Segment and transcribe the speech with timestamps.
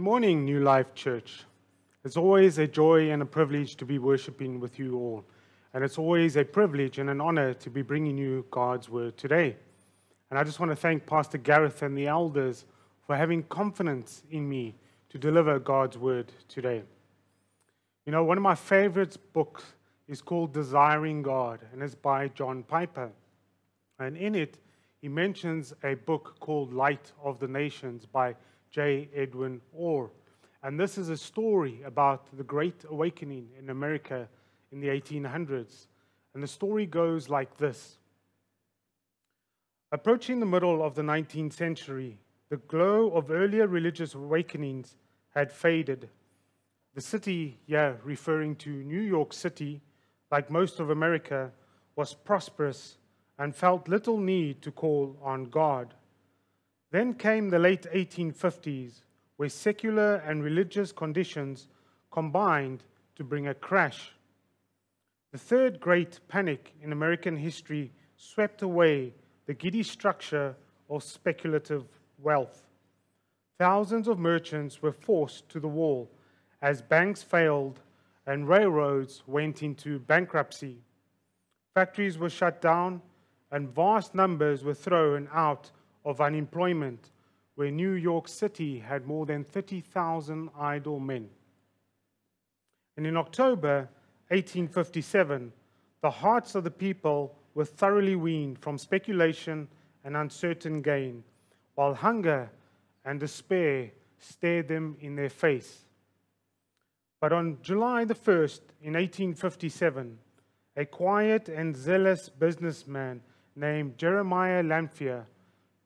[0.00, 1.44] Good morning, New Life Church.
[2.06, 5.26] It's always a joy and a privilege to be worshiping with you all.
[5.74, 9.56] And it's always a privilege and an honor to be bringing you God's word today.
[10.30, 12.64] And I just want to thank Pastor Gareth and the elders
[13.06, 14.74] for having confidence in me
[15.10, 16.82] to deliver God's word today.
[18.06, 19.64] You know, one of my favorite books
[20.08, 23.10] is called Desiring God, and it's by John Piper.
[23.98, 24.56] And in it,
[25.02, 28.34] he mentions a book called Light of the Nations by
[28.70, 29.08] J.
[29.14, 30.10] Edwin Orr.
[30.62, 34.28] And this is a story about the Great Awakening in America
[34.72, 35.86] in the 1800s.
[36.34, 37.98] And the story goes like this
[39.92, 44.96] Approaching the middle of the 19th century, the glow of earlier religious awakenings
[45.34, 46.08] had faded.
[46.94, 49.80] The city, yeah, referring to New York City,
[50.30, 51.50] like most of America,
[51.96, 52.98] was prosperous
[53.38, 55.94] and felt little need to call on God.
[56.90, 59.02] Then came the late 1850s,
[59.36, 61.68] where secular and religious conditions
[62.10, 62.82] combined
[63.16, 64.12] to bring a crash.
[65.32, 69.14] The third great panic in American history swept away
[69.46, 70.56] the giddy structure
[70.88, 71.84] of speculative
[72.18, 72.66] wealth.
[73.58, 76.10] Thousands of merchants were forced to the wall
[76.62, 77.80] as banks failed
[78.26, 80.78] and railroads went into bankruptcy.
[81.74, 83.00] Factories were shut down
[83.50, 85.70] and vast numbers were thrown out
[86.04, 87.10] of unemployment,
[87.54, 91.28] where New York City had more than 30,000 idle men.
[92.96, 93.88] And in October
[94.28, 95.52] 1857,
[96.02, 99.68] the hearts of the people were thoroughly weaned from speculation
[100.04, 101.22] and uncertain gain,
[101.74, 102.50] while hunger
[103.04, 105.84] and despair stared them in their face.
[107.20, 110.18] But on July the 1st, in 1857,
[110.76, 113.20] a quiet and zealous businessman
[113.54, 115.26] named Jeremiah Lanphier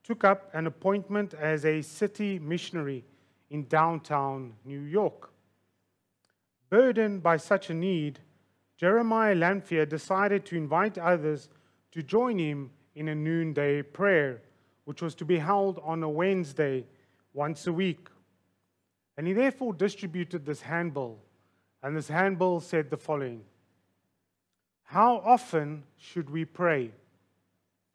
[0.05, 3.03] took up an appointment as a city missionary
[3.49, 5.31] in downtown New York.
[6.69, 8.19] Burdened by such a need,
[8.77, 11.49] Jeremiah Lanphier decided to invite others
[11.91, 14.41] to join him in a noonday prayer,
[14.83, 16.85] which was to be held on a Wednesday
[17.33, 18.07] once a week.
[19.17, 21.17] And he therefore distributed this handbill,
[21.81, 23.41] and this handbill said the following
[24.83, 26.91] How often should we pray?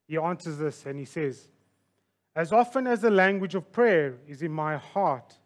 [0.09, 1.47] He answers this and he says,
[2.37, 5.39] as often as the language of prayer is in my heart,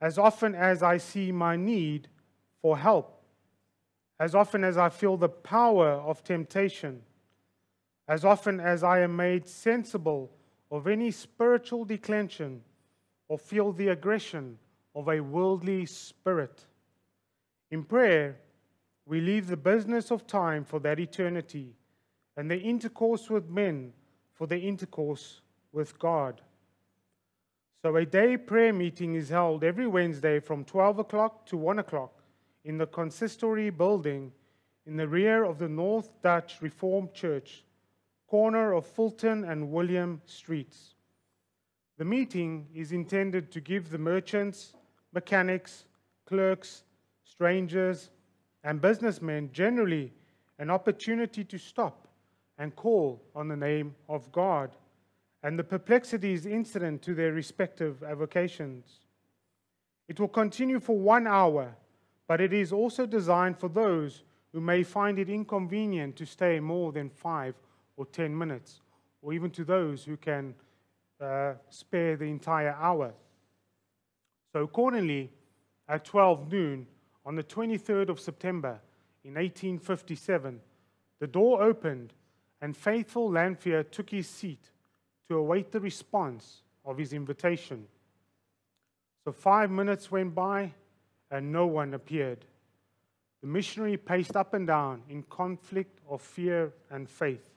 [0.00, 2.08] as often as I see my need
[2.60, 3.22] for help,
[4.20, 7.02] as often as I feel the power of temptation,
[8.06, 10.30] as often as I am made sensible
[10.70, 12.62] of any spiritual declension
[13.28, 14.58] or feel the aggression
[14.94, 16.66] of a worldly spirit.
[17.70, 18.38] In prayer,
[19.06, 21.74] we leave the business of time for that eternity
[22.36, 23.92] and the intercourse with men
[24.34, 25.40] for the intercourse
[25.72, 26.40] with God.
[27.82, 32.12] So a day prayer meeting is held every Wednesday from 12 o'clock to 1 o'clock
[32.64, 34.32] in the consistory building
[34.86, 37.64] in the rear of the North Dutch Reformed Church,
[38.26, 40.94] corner of Fulton and William Streets.
[41.98, 44.72] The meeting is intended to give the merchants,
[45.12, 45.84] mechanics,
[46.26, 46.82] clerks,
[47.24, 48.10] strangers,
[48.64, 50.12] and businessmen generally
[50.58, 52.08] an opportunity to stop
[52.58, 54.70] and call on the name of God
[55.42, 59.00] and the perplexities incident to their respective avocations.
[60.08, 61.76] It will continue for one hour,
[62.26, 66.92] but it is also designed for those who may find it inconvenient to stay more
[66.92, 67.54] than five
[67.96, 68.80] or ten minutes,
[69.22, 70.54] or even to those who can
[71.20, 73.12] uh, spare the entire hour.
[74.52, 75.30] So, accordingly,
[75.88, 76.86] at 12 noon
[77.24, 78.80] on the 23rd of September
[79.24, 80.60] in 1857,
[81.20, 82.14] the door opened
[82.60, 84.70] and faithful Lanphier took his seat
[85.28, 87.86] to await the response of his invitation.
[89.24, 90.72] So five minutes went by
[91.30, 92.44] and no one appeared.
[93.42, 97.50] The missionary paced up and down in conflict of fear and faith.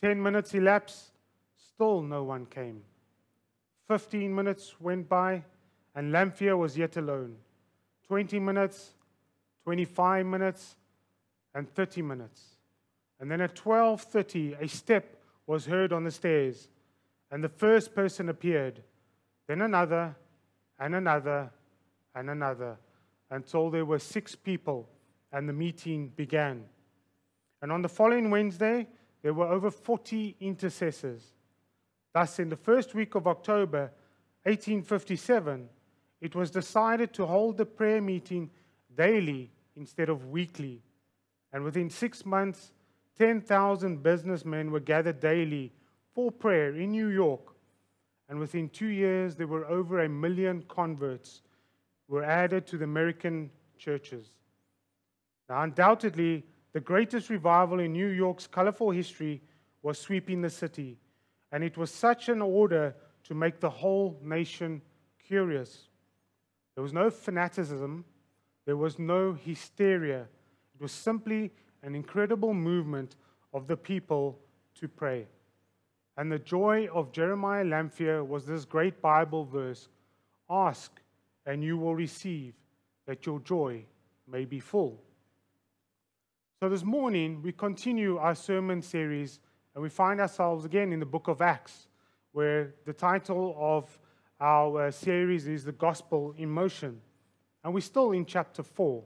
[0.00, 1.10] Ten minutes elapsed,
[1.56, 2.82] still no one came.
[3.88, 5.42] Fifteen minutes went by
[5.94, 7.36] and Lanphier was yet alone.
[8.06, 8.92] Twenty minutes,
[9.64, 10.76] twenty-five minutes,
[11.54, 12.42] and thirty minutes.
[13.18, 15.19] And then at 12:30, a step
[15.50, 16.68] was heard on the stairs,
[17.32, 18.84] and the first person appeared,
[19.48, 20.14] then another,
[20.78, 21.50] and another,
[22.14, 22.78] and another,
[23.30, 24.88] until there were six people,
[25.32, 26.62] and the meeting began.
[27.60, 28.86] And on the following Wednesday,
[29.22, 31.32] there were over 40 intercessors.
[32.12, 33.90] Thus, in the first week of October
[34.44, 35.68] 1857,
[36.20, 38.50] it was decided to hold the prayer meeting
[38.96, 40.80] daily instead of weekly.
[41.52, 42.70] And within six months,
[43.20, 45.70] 10,000 businessmen were gathered daily
[46.14, 47.54] for prayer in New York.
[48.30, 51.42] And within two years, there were over a million converts
[52.08, 54.26] were added to the American churches.
[55.50, 59.42] Now, undoubtedly, the greatest revival in New York's colorful history
[59.82, 60.96] was sweeping the city,
[61.52, 62.94] and it was such an order
[63.24, 64.80] to make the whole nation
[65.26, 65.88] curious.
[66.74, 68.06] There was no fanaticism,
[68.64, 70.22] there was no hysteria.
[70.74, 71.52] It was simply
[71.82, 73.16] an incredible movement
[73.52, 74.38] of the people
[74.74, 75.26] to pray.
[76.16, 79.88] And the joy of Jeremiah Lanphier was this great Bible verse
[80.48, 81.00] Ask,
[81.46, 82.54] and you will receive,
[83.06, 83.84] that your joy
[84.26, 85.00] may be full.
[86.60, 89.40] So this morning, we continue our sermon series,
[89.74, 91.86] and we find ourselves again in the book of Acts,
[92.32, 93.98] where the title of
[94.40, 97.00] our uh, series is The Gospel in Motion.
[97.62, 99.02] And we're still in chapter 4.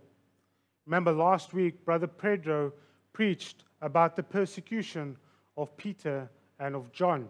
[0.86, 2.72] Remember, last week, Brother Pedro
[3.12, 5.16] preached about the persecution
[5.56, 6.28] of Peter
[6.58, 7.28] and of John.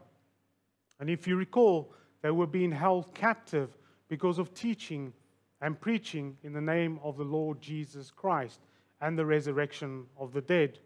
[1.00, 1.92] And if you recall,
[2.22, 3.70] they were being held captive
[4.08, 5.12] because of teaching
[5.60, 8.60] and preaching in the name of the Lord Jesus Christ
[9.00, 10.78] and the resurrection of the dead.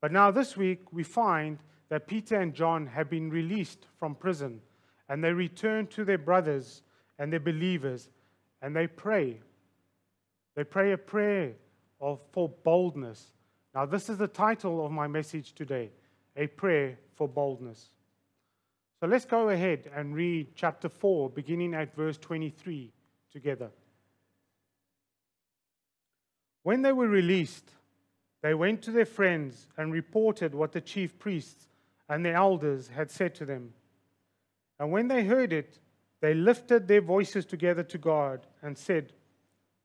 [0.00, 4.60] But now, this week, we find that Peter and John have been released from prison
[5.08, 6.82] and they return to their brothers
[7.18, 8.08] and their believers
[8.62, 9.40] and they pray.
[10.54, 11.52] They pray a prayer
[12.00, 13.32] of, for boldness.
[13.74, 15.90] Now, this is the title of my message today
[16.36, 17.88] A Prayer for Boldness.
[19.00, 22.92] So let's go ahead and read chapter 4, beginning at verse 23
[23.32, 23.70] together.
[26.62, 27.70] When they were released,
[28.42, 31.66] they went to their friends and reported what the chief priests
[32.08, 33.72] and the elders had said to them.
[34.78, 35.78] And when they heard it,
[36.20, 39.12] they lifted their voices together to God and said,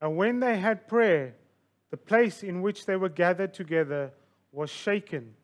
[0.00, 1.34] And when they had prayer,
[1.90, 4.12] the place in which they were gathered together
[4.52, 5.34] was shaken,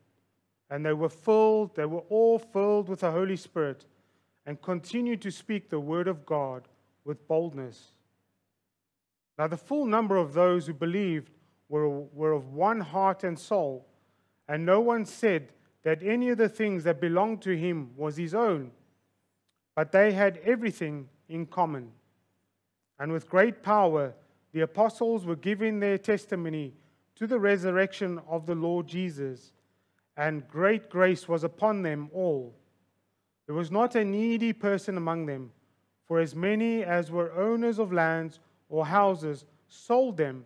[0.69, 3.85] and they were filled, they were all filled with the Holy Spirit,
[4.45, 6.67] and continued to speak the word of God
[7.03, 7.91] with boldness.
[9.37, 11.31] Now, the full number of those who believed
[11.67, 13.85] were, were of one heart and soul,
[14.47, 15.49] and no one said
[15.83, 18.71] that any of the things that belonged to him was his own,
[19.75, 21.91] but they had everything in common.
[22.97, 24.13] And with great power,
[24.55, 26.73] the apostles were giving their testimony
[27.13, 29.51] to the resurrection of the Lord Jesus,
[30.15, 32.55] and great grace was upon them all.
[33.47, 35.51] There was not a needy person among them,
[36.05, 40.45] for as many as were owners of lands or houses sold them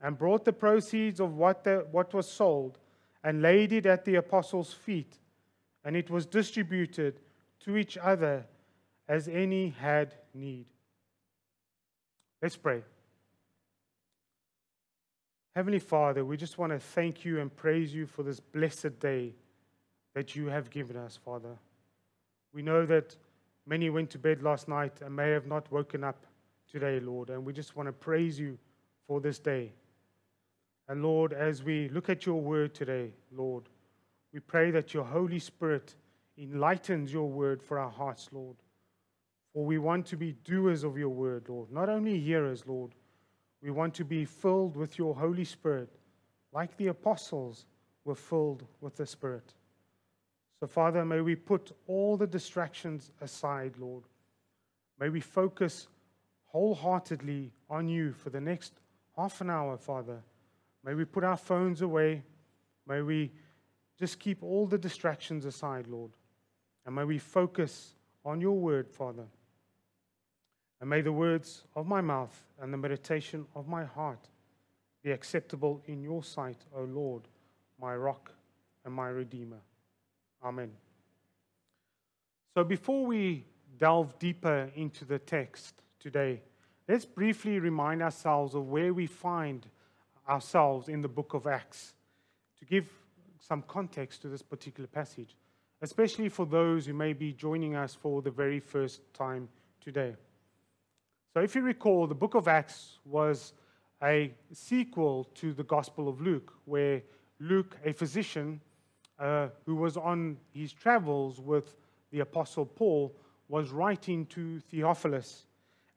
[0.00, 2.78] and brought the proceeds of what, the, what was sold
[3.24, 5.18] and laid it at the apostles' feet,
[5.84, 7.18] and it was distributed
[7.64, 8.46] to each other
[9.08, 10.66] as any had need.
[12.40, 12.84] Let's pray.
[15.56, 19.34] Heavenly Father, we just want to thank you and praise you for this blessed day
[20.14, 21.58] that you have given us, Father.
[22.52, 23.16] We know that
[23.66, 26.24] many went to bed last night and may have not woken up
[26.70, 27.30] today, Lord.
[27.30, 28.58] And we just want to praise you
[29.08, 29.72] for this day.
[30.88, 33.64] And Lord, as we look at your word today, Lord,
[34.32, 35.96] we pray that your Holy Spirit
[36.38, 38.56] enlightens your word for our hearts, Lord.
[39.52, 42.92] For we want to be doers of your word, Lord, not only hearers, Lord.
[43.62, 45.90] We want to be filled with your Holy Spirit,
[46.52, 47.66] like the apostles
[48.04, 49.54] were filled with the Spirit.
[50.58, 54.04] So, Father, may we put all the distractions aside, Lord.
[54.98, 55.88] May we focus
[56.46, 58.80] wholeheartedly on you for the next
[59.16, 60.22] half an hour, Father.
[60.84, 62.22] May we put our phones away.
[62.86, 63.30] May we
[63.98, 66.10] just keep all the distractions aside, Lord.
[66.84, 69.26] And may we focus on your word, Father.
[70.80, 74.28] And may the words of my mouth and the meditation of my heart
[75.02, 77.22] be acceptable in your sight, O Lord,
[77.80, 78.32] my rock
[78.84, 79.60] and my redeemer.
[80.42, 80.70] Amen.
[82.54, 83.44] So before we
[83.78, 86.40] delve deeper into the text, today.
[86.88, 89.66] let's briefly remind ourselves of where we find
[90.28, 91.94] ourselves in the book of Acts
[92.58, 92.88] to give
[93.38, 95.36] some context to this particular passage,
[95.82, 99.48] especially for those who may be joining us for the very first time
[99.80, 100.14] today.
[101.32, 103.52] So, if you recall, the book of Acts was
[104.02, 107.02] a sequel to the Gospel of Luke, where
[107.38, 108.60] Luke, a physician
[109.16, 111.76] uh, who was on his travels with
[112.10, 113.14] the Apostle Paul,
[113.48, 115.46] was writing to Theophilus.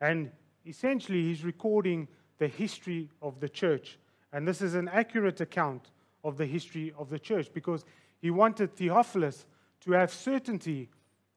[0.01, 0.29] And
[0.67, 3.97] essentially, he's recording the history of the church.
[4.33, 5.89] And this is an accurate account
[6.23, 7.85] of the history of the church because
[8.21, 9.47] he wanted Theophilus
[9.81, 10.89] to have certainty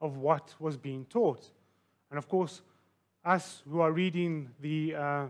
[0.02, 1.50] of what was being taught.
[2.10, 2.60] And of course,
[3.26, 5.26] us who are reading the, uh,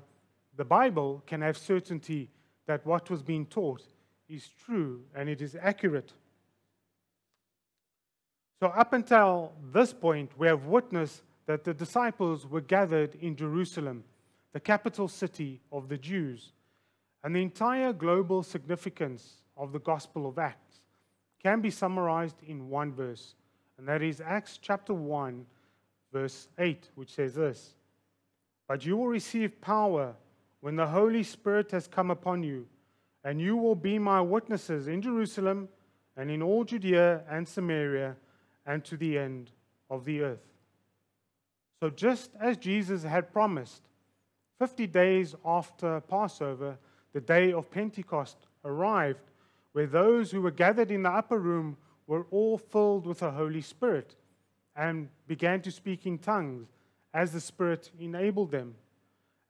[0.56, 2.30] the Bible can have certainty
[2.66, 3.82] that what was being taught
[4.28, 6.12] is true and it is accurate.
[8.60, 14.04] So, up until this point, we have witnessed that the disciples were gathered in Jerusalem,
[14.52, 16.52] the capital city of the Jews.
[17.22, 20.80] And the entire global significance of the Gospel of Acts
[21.42, 23.34] can be summarized in one verse,
[23.78, 25.46] and that is Acts chapter 1,
[26.12, 27.75] verse 8, which says this
[28.68, 30.14] But you will receive power
[30.60, 32.66] when the Holy Spirit has come upon you,
[33.22, 35.68] and you will be my witnesses in Jerusalem
[36.16, 38.16] and in all Judea and Samaria
[38.64, 39.50] and to the end
[39.90, 40.46] of the earth.
[41.80, 43.82] So, just as Jesus had promised,
[44.58, 46.78] 50 days after Passover,
[47.12, 49.30] the day of Pentecost arrived,
[49.72, 53.60] where those who were gathered in the upper room were all filled with the Holy
[53.60, 54.16] Spirit
[54.74, 56.68] and began to speak in tongues
[57.16, 58.74] as the Spirit enabled them.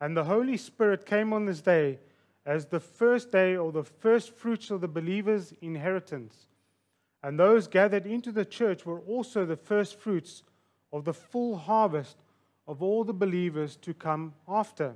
[0.01, 1.99] And the Holy Spirit came on this day
[2.47, 6.47] as the first day or the first fruits of the believers' inheritance.
[7.25, 10.45] And those gathered into the church were also the first fruits
[10.93, 12.19] of the full harvest
[12.69, 14.95] of all the believers to come after.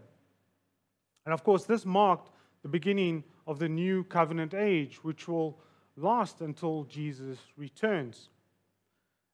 [1.24, 2.30] And of course, this marked
[2.62, 5.58] the beginning of the new covenant age, which will
[5.96, 8.28] last until Jesus returns.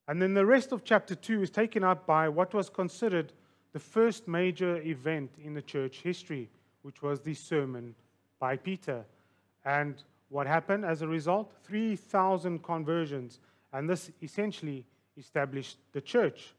[0.08, 3.32] And then the rest of chapter 2 is taken up by what was considered
[3.72, 6.48] the first major event in the church history,
[6.82, 7.94] which was the sermon
[8.38, 9.04] by Peter.
[9.64, 11.52] And what happened as a result?
[11.64, 13.40] 3,000 conversions.
[13.72, 14.84] And this essentially
[15.16, 16.54] established the church.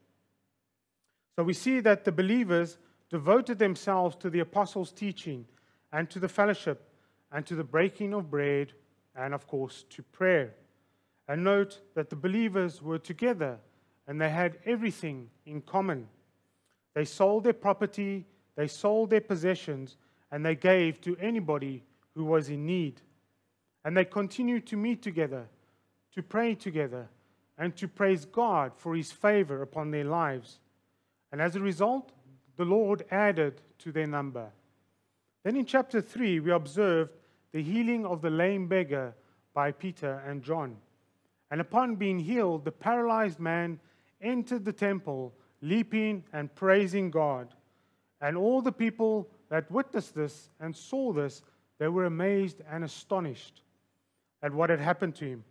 [1.36, 2.78] So we see that the believers
[3.10, 5.46] devoted themselves to the apostles' teaching
[5.92, 6.90] and to the fellowship
[7.32, 8.72] and to the breaking of bread
[9.16, 10.54] and, of course, to prayer.
[11.28, 13.58] And note that the believers were together
[14.06, 16.08] and they had everything in common.
[16.94, 18.24] They sold their property,
[18.56, 19.98] they sold their possessions,
[20.32, 23.02] and they gave to anybody who was in need.
[23.84, 25.46] And they continued to meet together,
[26.14, 27.08] to pray together,
[27.58, 30.58] and to praise God for his favor upon their lives.
[31.30, 32.12] And as a result,
[32.56, 34.50] the Lord added to their number.
[35.44, 37.12] Then in chapter 3, we observed
[37.52, 39.14] the healing of the lame beggar
[39.54, 40.76] by Peter and John.
[41.50, 43.80] And upon being healed, the paralyzed man
[44.20, 47.54] entered the temple, leaping and praising God.
[48.20, 51.42] And all the people that witnessed this and saw this,
[51.78, 53.62] they were amazed and astonished
[54.42, 55.44] at what had happened to him.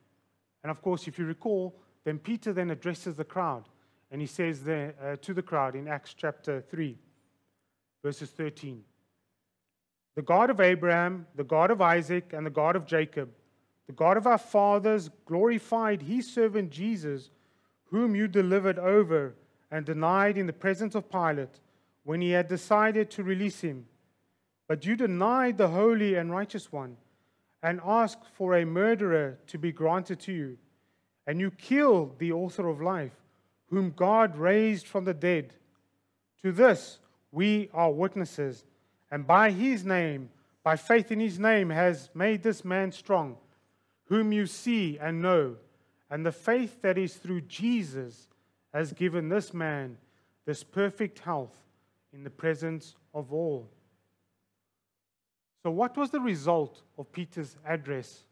[0.63, 3.63] And of course, if you recall, then Peter then addresses the crowd
[4.11, 6.97] and he says there uh, to the crowd in Acts chapter 3,
[8.03, 8.83] verses 13
[10.15, 13.29] The God of Abraham, the God of Isaac, and the God of Jacob,
[13.87, 17.29] the God of our fathers, glorified his servant Jesus,
[17.85, 19.33] whom you delivered over
[19.71, 21.59] and denied in the presence of Pilate
[22.03, 23.85] when he had decided to release him.
[24.67, 26.97] But you denied the holy and righteous one
[27.63, 30.57] and asked for a murderer to be granted to you.
[31.25, 33.13] And you killed the author of life,
[33.69, 35.53] whom God raised from the dead.
[36.43, 36.99] To this
[37.31, 38.63] we are witnesses,
[39.11, 40.29] and by his name,
[40.63, 43.37] by faith in his name, has made this man strong,
[44.07, 45.55] whom you see and know.
[46.09, 48.27] And the faith that is through Jesus
[48.73, 49.97] has given this man
[50.47, 51.53] this perfect health
[52.13, 53.69] in the presence of all.
[55.61, 58.23] So, what was the result of Peter's address?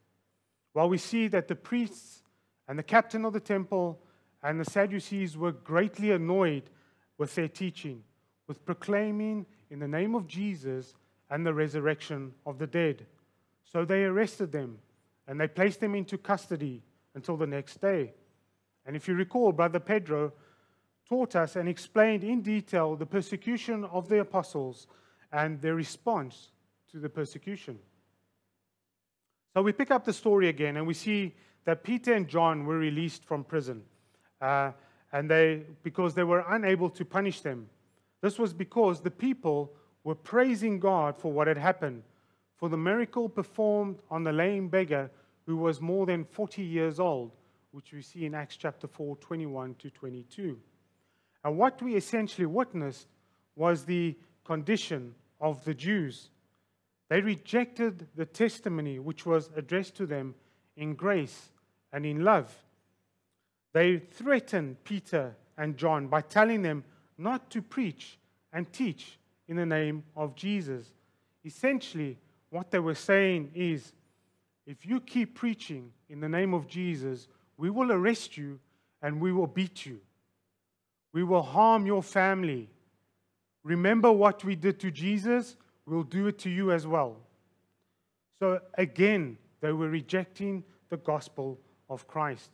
[0.74, 2.24] Well, we see that the priests
[2.68, 4.00] and the captain of the temple
[4.42, 6.70] and the Sadducees were greatly annoyed
[7.18, 8.02] with their teaching,
[8.48, 10.94] with proclaiming in the name of Jesus
[11.30, 13.06] and the resurrection of the dead.
[13.66, 14.78] So they arrested them
[15.28, 18.14] and they placed them into custody until the next day.
[18.86, 20.34] And if you recall, Brother Pedro
[21.08, 24.88] taught us and explained in detail the persecution of the apostles
[25.32, 26.52] and their response
[26.92, 27.80] to the persecution.
[29.54, 31.34] So we pick up the story again and we see
[31.66, 33.84] that Peter and John were released from prison.
[34.42, 34.72] Uh,
[35.12, 37.70] and they, because they were unable to punish them.
[38.22, 39.72] This was because the people
[40.04, 42.04] were praising God for what had happened,
[42.58, 45.12] for the miracle performed on the lame beggar
[45.46, 47.32] who was more than 40 years old,
[47.72, 50.58] which we see in Acts chapter 4, 21 to 22.
[51.44, 53.08] And what we essentially witnessed
[53.56, 56.30] was the condition of the Jews.
[57.10, 60.34] They rejected the testimony which was addressed to them
[60.76, 61.50] in grace
[61.94, 62.54] and in love.
[63.74, 66.84] They threatened Peter and John by telling them
[67.18, 68.18] not to preach
[68.52, 70.88] and teach in the name of Jesus.
[71.44, 72.18] Essentially,
[72.56, 73.92] what they were saying is
[74.66, 78.60] if you keep preaching in the name of Jesus, we will arrest you
[79.02, 80.00] and we will beat you.
[81.12, 82.70] We will harm your family.
[83.64, 85.58] Remember what we did to Jesus?
[85.86, 87.18] We'll do it to you as well.
[88.40, 91.60] So again, they were rejecting the gospel
[91.90, 92.52] of Christ.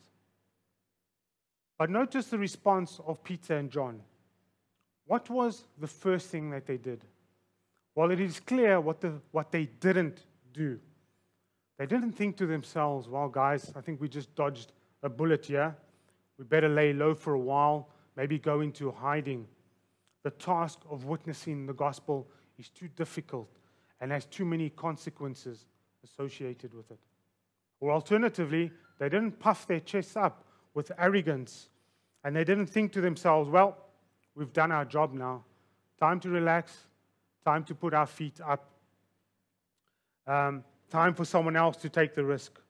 [1.78, 4.00] But notice the response of Peter and John.
[5.06, 7.04] What was the first thing that they did?
[7.94, 10.78] Well, it is clear what, the, what they didn't do.
[11.78, 14.72] They didn't think to themselves, well, guys, I think we just dodged
[15.02, 15.76] a bullet here.
[16.38, 19.46] We better lay low for a while, maybe go into hiding.
[20.22, 23.48] The task of witnessing the gospel is too difficult
[24.00, 25.66] and has too many consequences
[26.04, 26.98] associated with it.
[27.80, 30.44] Or alternatively, they didn't puff their chests up
[30.74, 31.68] with arrogance
[32.24, 33.76] and they didn't think to themselves, well,
[34.34, 35.44] we've done our job now.
[35.98, 36.86] Time to relax,
[37.44, 38.70] time to put our feet up,
[40.26, 42.60] um, time for someone else to take the risk.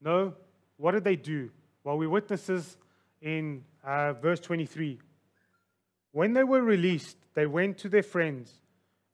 [0.00, 0.34] No,
[0.76, 1.50] what did they do?
[1.82, 2.76] Well, we witnesses
[3.20, 4.98] in uh, verse 23.
[6.12, 8.52] When they were released, they went to their friends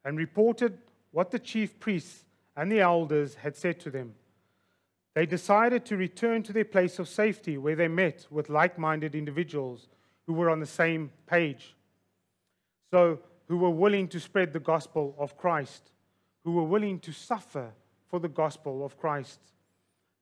[0.05, 0.79] and reported
[1.11, 2.25] what the chief priests
[2.57, 4.14] and the elders had said to them.
[5.14, 9.14] They decided to return to their place of safety where they met with like minded
[9.14, 9.89] individuals
[10.26, 11.75] who were on the same page.
[12.93, 13.19] So,
[13.50, 15.91] who were willing to spread the gospel of Christ,
[16.45, 17.73] who were willing to suffer
[18.06, 19.41] for the gospel of Christ.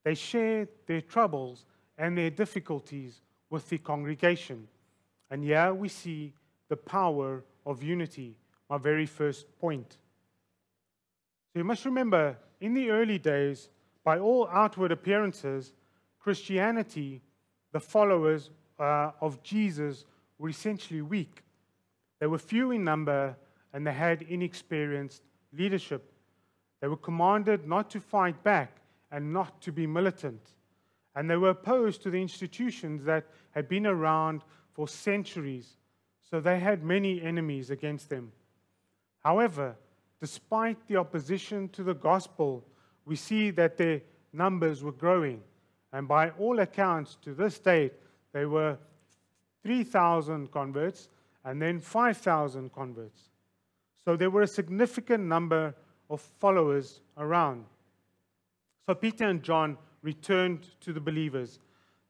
[0.03, 1.67] They shared their troubles
[1.99, 4.67] and their difficulties with the congregation.
[5.31, 6.33] And here we see
[6.71, 8.35] the power of unity,
[8.71, 9.99] my very first point.
[11.53, 13.69] So you must remember, in the early days,
[14.05, 15.75] by all outward appearances,
[16.19, 17.21] Christianity,
[17.73, 20.07] the followers uh, of Jesus,
[20.39, 21.43] were essentially weak.
[22.21, 23.37] They were few in number
[23.73, 26.13] and they had inexperienced leadership.
[26.81, 30.41] They were commanded not to fight back and not to be militant.
[31.15, 35.77] And they were opposed to the institutions that had been around for centuries.
[36.31, 38.33] So they had many enemies against them.
[39.25, 39.77] However,
[40.21, 42.65] despite the opposition to the gospel,
[43.05, 44.03] we see that their
[44.33, 45.43] numbers were growing.
[45.93, 47.95] And by all accounts, to this date,
[48.33, 48.79] they were
[49.63, 51.09] 3,000 converts
[51.49, 53.31] and then 5,000 converts.
[54.05, 55.75] So there were a significant number
[56.11, 57.65] of followers around.
[58.87, 61.59] So Peter and John returned to the believers.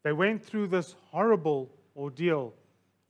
[0.02, 2.52] They went through this horrible ordeal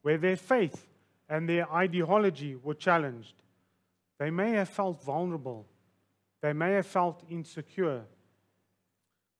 [0.01, 0.87] where their faith
[1.27, 3.35] and their ideology were challenged.
[4.19, 5.65] They may have felt vulnerable
[6.41, 8.03] they may have felt insecure.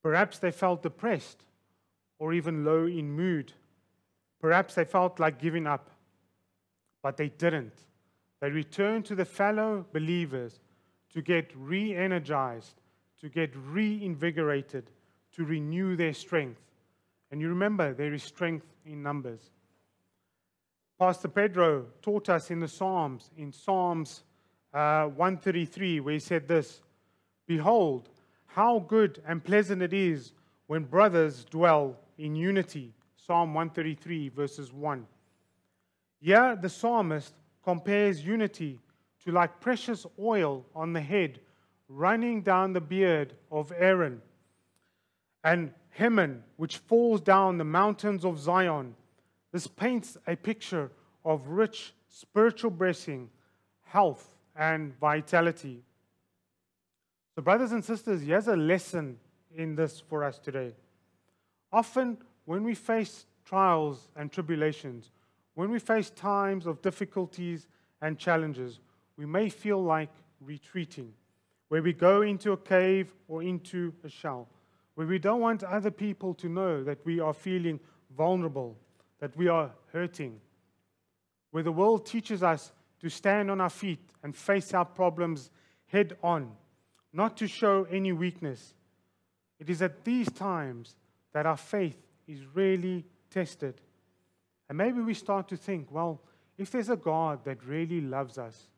[0.02, 1.44] Perhaps they felt depressed
[2.18, 3.52] or even low in mood.
[4.40, 5.89] Perhaps they felt like giving up,
[7.02, 7.74] but they didn't.
[8.40, 10.60] They returned to the fellow believers
[11.12, 12.80] to get re energized,
[13.20, 14.90] to get reinvigorated,
[15.32, 16.60] to renew their strength.
[17.30, 19.50] And you remember, there is strength in numbers.
[20.98, 24.22] Pastor Pedro taught us in the Psalms, in Psalms
[24.74, 26.82] uh, 133, where he said this
[27.46, 28.08] Behold,
[28.46, 30.32] how good and pleasant it is
[30.66, 32.92] when brothers dwell in unity.
[33.16, 35.06] Psalm 133, verses 1.
[36.20, 38.78] Here, the psalmist compares unity
[39.24, 41.40] to like precious oil on the head
[41.90, 44.22] running down the beard of Aaron,
[45.42, 48.94] and Hermon, which falls down the mountains of Zion.
[49.52, 50.92] This paints a picture
[51.24, 53.28] of rich spiritual blessing,
[53.82, 55.82] health, and vitality.
[57.34, 59.18] So, brothers and sisters, here's a lesson
[59.54, 60.74] in this for us today.
[61.72, 65.10] Often, when we face trials and tribulations,
[65.54, 67.66] when we face times of difficulties
[68.00, 68.80] and challenges,
[69.16, 70.10] we may feel like
[70.40, 71.12] retreating,
[71.68, 74.48] where we go into a cave or into a shell,
[74.94, 77.78] where we don't want other people to know that we are feeling
[78.16, 78.76] vulnerable,
[79.18, 80.40] that we are hurting,
[81.50, 85.50] where the world teaches us to stand on our feet and face our problems
[85.86, 86.50] head on
[87.12, 88.74] not to show any weakness.
[89.58, 90.96] It is at these times
[91.32, 93.80] that our faith is really tested.
[94.70, 96.22] And maybe we start to think, well,
[96.56, 98.68] if there's a God that really loves us,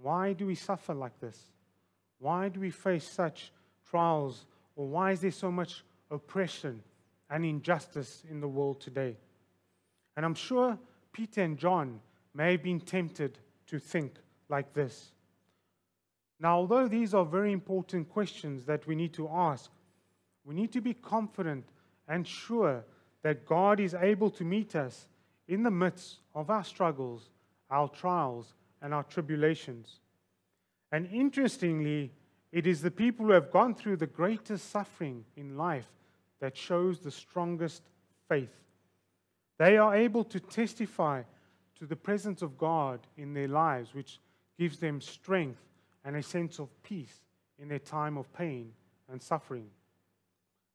[0.00, 1.38] why do we suffer like this?
[2.20, 3.52] Why do we face such
[3.90, 4.46] trials?
[4.76, 6.82] Or why is there so much oppression
[7.28, 9.18] and injustice in the world today?
[10.16, 10.78] And I'm sure
[11.12, 12.00] Peter and John
[12.32, 14.14] may have been tempted to think
[14.48, 15.12] like this.
[16.38, 19.70] Now, although these are very important questions that we need to ask,
[20.46, 21.66] we need to be confident
[22.08, 22.86] and sure
[23.20, 25.08] that God is able to meet us
[25.50, 27.28] in the midst of our struggles,
[27.70, 29.98] our trials, and our tribulations.
[30.92, 32.12] And interestingly,
[32.52, 35.88] it is the people who have gone through the greatest suffering in life
[36.38, 37.82] that shows the strongest
[38.28, 38.54] faith.
[39.58, 41.22] They are able to testify
[41.80, 44.20] to the presence of God in their lives, which
[44.56, 45.60] gives them strength
[46.04, 47.22] and a sense of peace
[47.58, 48.72] in their time of pain
[49.10, 49.66] and suffering.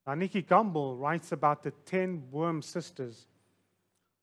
[0.05, 3.25] Now, Nicky Gumbel writes about the ten Boom sisters.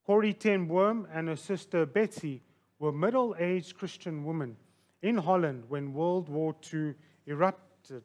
[0.04, 2.42] Corrie ten Boom and her sister Betsy
[2.78, 4.56] were middle aged Christian women
[5.00, 6.94] in Holland when World War II
[7.26, 8.02] erupted.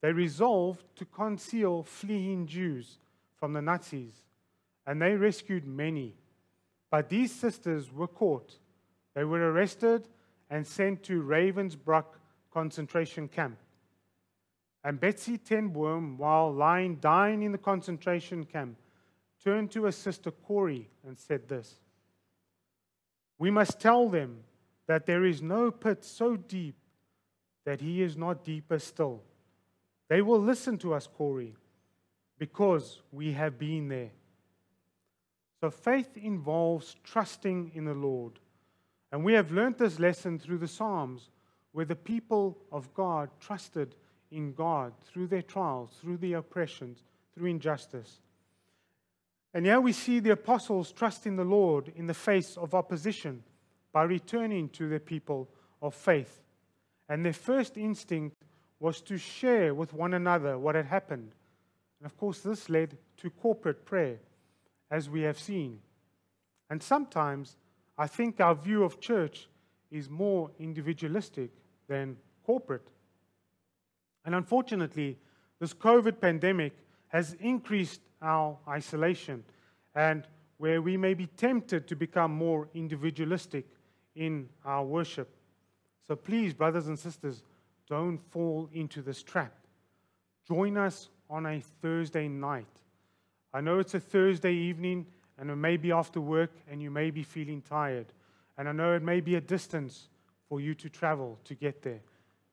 [0.00, 2.98] They resolved to conceal fleeing Jews
[3.36, 4.22] from the Nazis,
[4.86, 6.14] and they rescued many.
[6.90, 8.58] But these sisters were caught.
[9.14, 10.08] They were arrested
[10.48, 12.06] and sent to Ravensbrück
[12.50, 13.58] concentration camp.
[14.82, 18.78] And Betsy ten Boom, while lying dying in the concentration camp,
[19.42, 21.78] turned to her sister Corrie and said this
[23.38, 24.40] We must tell them
[24.86, 26.74] that there is no pit so deep
[27.64, 29.22] that he is not deeper still.
[30.08, 31.54] They will listen to us, Corrie,
[32.38, 34.10] because we have been there.
[35.60, 38.40] So faith involves trusting in the Lord.
[39.12, 41.30] And we have learned this lesson through the Psalms,
[41.72, 43.94] where the people of God trusted
[44.30, 48.20] in God through their trials, through the oppressions, through injustice.
[49.52, 53.42] And here we see the apostles trust in the Lord in the face of opposition
[53.92, 55.48] by returning to their people
[55.82, 56.42] of faith.
[57.08, 58.36] And their first instinct
[58.78, 61.32] was to share with one another what had happened.
[61.98, 64.18] And of course, this led to corporate prayer,
[64.90, 65.80] as we have seen.
[66.70, 67.56] And sometimes
[67.98, 69.48] I think our view of church
[69.90, 71.50] is more individualistic
[71.88, 72.88] than corporate.
[74.24, 75.18] And unfortunately,
[75.58, 76.72] this COVID pandemic
[77.08, 79.44] has increased our isolation
[79.94, 80.26] and
[80.58, 83.66] where we may be tempted to become more individualistic
[84.14, 85.34] in our worship.
[86.06, 87.42] So please, brothers and sisters,
[87.88, 89.54] don't fall into this trap.
[90.46, 92.66] Join us on a Thursday night.
[93.52, 95.06] I know it's a Thursday evening
[95.38, 98.12] and it may be after work and you may be feeling tired.
[98.58, 100.08] And I know it may be a distance
[100.48, 102.00] for you to travel to get there.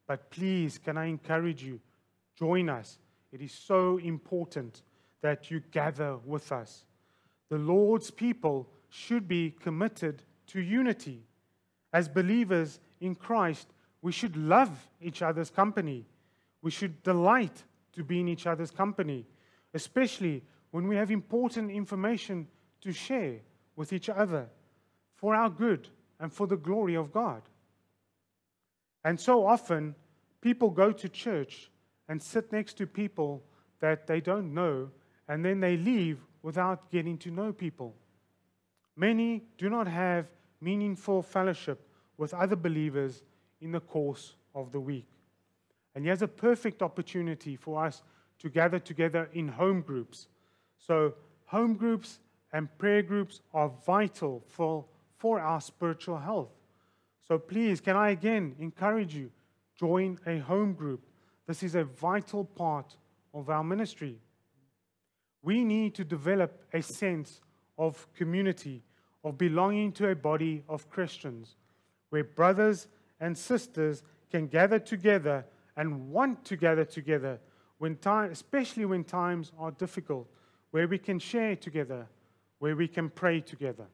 [0.08, 1.82] But please, can I encourage you?
[2.38, 2.97] Join us.
[3.32, 4.84] It is so important
[5.21, 6.86] that you gather with us.
[7.49, 11.23] The Lord's people should be committed to unity.
[11.93, 13.67] As believers in Christ,
[14.01, 14.69] we should love
[15.01, 16.06] each other's company.
[16.62, 19.25] We should delight to be in each other's company,
[19.73, 22.47] especially when we have important information
[22.82, 23.38] to share
[23.75, 24.47] with each other
[25.15, 25.88] for our good
[26.19, 27.41] and for the glory of God.
[29.03, 29.95] And so often,
[30.41, 31.71] people go to church
[32.10, 33.43] and sit next to people
[33.80, 34.89] that they don't know,
[35.28, 37.96] and then they leave without getting to know people.
[38.96, 40.26] Many do not have
[40.62, 41.88] meaningful fellowship
[42.18, 43.24] with other believers
[43.62, 45.08] in the course of the week.
[45.94, 48.02] And here's a perfect opportunity for us
[48.40, 50.28] to gather together in home groups.
[50.78, 52.20] So, home groups
[52.54, 54.86] and prayer groups are vital for,
[55.18, 56.52] for our spiritual health.
[57.28, 59.32] So, please, can I again encourage you?
[59.76, 61.02] Join a home group.
[61.48, 62.96] This is a vital part
[63.34, 64.18] of our ministry.
[65.48, 67.40] We need to develop a sense
[67.78, 68.84] of community,
[69.24, 71.56] of belonging to a body of Christians,
[72.10, 72.90] where brothers
[73.22, 75.46] and sisters can gather together
[75.78, 77.40] and want to gather together,
[77.78, 80.28] when time, especially when times are difficult,
[80.72, 82.10] where we can share together,
[82.60, 83.88] where we can pray together.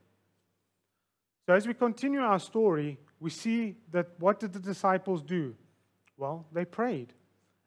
[1.45, 5.53] So, as we continue our story, we see that what did the disciples do?
[6.17, 7.13] Well, they prayed.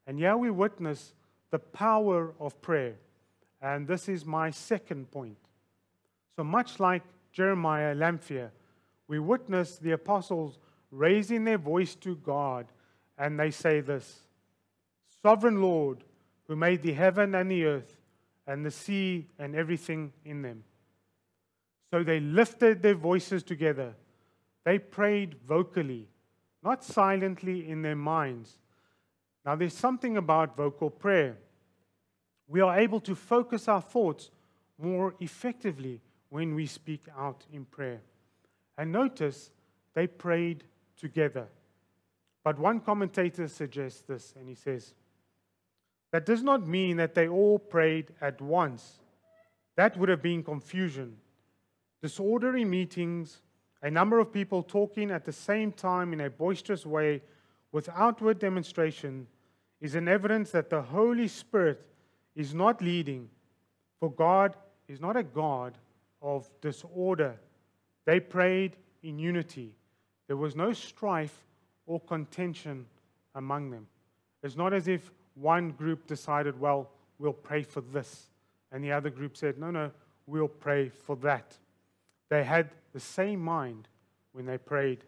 [0.09, 1.15] And here we witness
[1.53, 2.97] the power of prayer.
[3.67, 5.39] And this is my second point.
[6.37, 7.03] So much like
[7.33, 8.53] Jeremiah Lanphier,
[9.09, 10.61] we witness the apostles
[10.93, 12.67] raising their voice to God,
[13.19, 14.21] and they say this
[15.21, 16.05] Sovereign Lord,
[16.47, 17.99] who made the heaven and the earth,
[18.47, 20.63] and the sea and everything in them.
[21.91, 23.97] So they lifted their voices together.
[24.65, 26.07] They prayed vocally,
[26.63, 28.59] not silently in their minds.
[29.45, 31.39] Now, there's something about vocal prayer.
[32.49, 34.31] We are able to focus our thoughts
[34.79, 38.01] more effectively when we speak out in prayer.
[38.79, 39.51] And notice
[39.95, 40.65] they prayed
[40.97, 41.49] together.
[42.45, 44.95] But one commentator suggests this, and he says,
[46.13, 49.01] That does not mean that they all prayed at once.
[49.77, 51.17] That would have been confusion.
[52.03, 53.41] Disorder in meetings,
[53.83, 57.23] a number of people talking at the same time in a boisterous way
[57.73, 59.27] with outward demonstration,
[59.81, 61.85] is an evidence that the Holy Spirit
[62.37, 63.29] is not leading,
[63.99, 64.55] for God
[64.87, 65.77] is not a God
[66.23, 67.35] of disorder.
[68.05, 69.73] They prayed in unity.
[70.29, 71.45] There was no strife
[71.87, 72.87] or contention
[73.35, 73.87] among them.
[74.43, 78.29] It's not as if one group decided, well, we'll pray for this,
[78.71, 79.91] and the other group said, no, no,
[80.27, 81.57] we'll pray for that.
[82.29, 83.89] They had the same mind
[84.33, 85.05] when they prayed.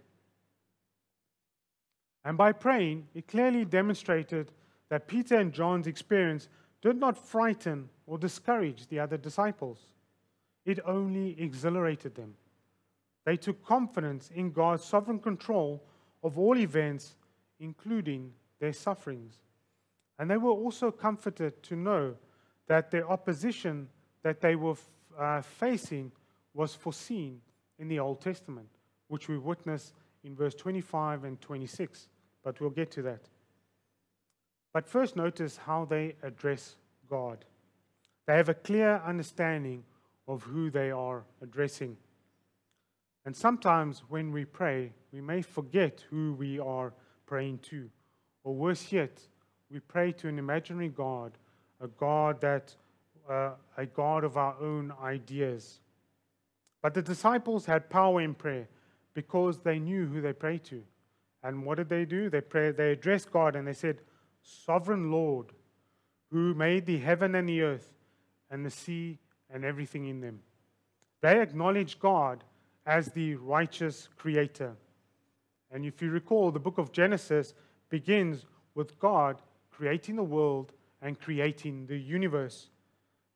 [2.25, 4.53] And by praying, it clearly demonstrated
[4.89, 6.49] that Peter and John's experience
[6.83, 9.79] did not frighten or discourage the other disciples,
[10.65, 12.35] it only exhilarated them.
[13.25, 15.83] They took confidence in God's sovereign control
[16.23, 17.15] of all events,
[17.61, 19.39] including their sufferings.
[20.19, 22.15] And they were also comforted to know
[22.67, 23.89] that their opposition
[24.23, 24.75] that they were
[25.19, 26.13] uh, facing
[26.55, 27.41] was foreseen
[27.79, 28.69] in the Old Testament,
[29.09, 29.93] which we witness
[30.25, 32.09] in verse 25 and 26.
[32.43, 33.21] But we'll get to that.
[34.73, 36.77] But first, notice how they address
[37.09, 37.45] God.
[38.27, 39.85] They have a clear understanding
[40.27, 41.97] of who they are addressing.
[43.25, 46.93] And sometimes when we pray, we may forget who we are
[47.27, 47.89] praying to.
[48.45, 49.21] Or worse yet,
[49.71, 51.33] we pray to an imaginary God,
[51.81, 52.75] a God that
[53.29, 55.81] uh, a God of our own ideas.
[56.83, 58.69] But the disciples had power in prayer
[59.15, 60.83] because they knew who they prayed to.
[61.43, 62.31] And what did they do?
[62.31, 64.01] They prayed, they addressed God and they said,
[64.43, 65.53] Sovereign Lord,
[66.31, 67.93] who made the heaven and the earth
[68.51, 69.19] and the sea
[69.51, 70.41] and everything in them.
[71.21, 72.45] They acknowledge God
[72.87, 74.77] as the righteous creator.
[75.71, 77.55] And if you recall, the book of Genesis
[77.91, 80.73] begins with God creating the world
[81.03, 82.71] and creating the universe.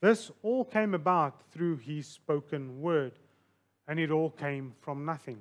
[0.01, 3.13] This all came about through his spoken word,
[3.87, 5.39] and it all came from nothing.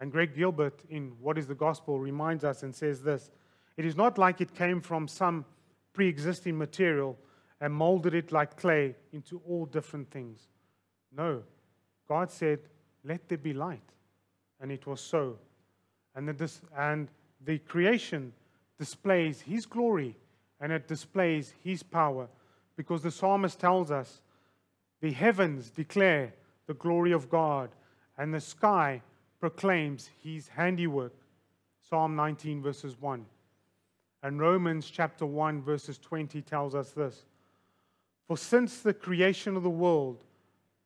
[0.00, 3.30] And Greg Gilbert, in What is the Gospel, reminds us and says this
[3.76, 5.44] It is not like it came from some
[5.92, 7.18] pre existing material
[7.60, 10.48] and molded it like clay into all different things.
[11.14, 11.42] No,
[12.08, 12.60] God said,
[13.04, 13.82] Let there be light.
[14.60, 15.38] And it was so.
[16.14, 17.08] And the, and
[17.44, 18.32] the creation
[18.78, 20.16] displays His glory
[20.60, 22.28] and it displays His power
[22.76, 24.20] because the psalmist tells us
[25.00, 26.32] the heavens declare
[26.66, 27.70] the glory of God
[28.16, 29.02] and the sky
[29.40, 31.12] proclaims His handiwork.
[31.88, 33.24] Psalm 19, verses 1.
[34.26, 37.22] And Romans chapter 1, verses 20 tells us this
[38.26, 40.24] For since the creation of the world,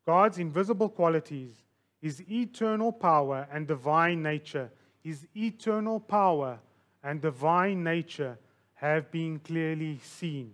[0.05, 1.65] God's invisible qualities,
[2.03, 4.71] his eternal power and divine nature,
[5.03, 6.59] his eternal power
[7.03, 8.37] and divine nature
[8.75, 10.53] have been clearly seen.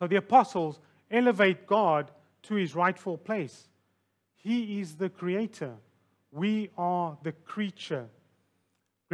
[0.00, 0.80] So the apostles
[1.12, 2.10] elevate God
[2.42, 3.68] to his rightful place.
[4.34, 5.74] He is the creator,
[6.32, 8.08] we are the creature.